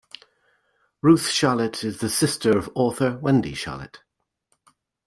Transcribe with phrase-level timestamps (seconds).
[1.03, 3.97] Ruth Shalit is the sister of author Wendy Shalit.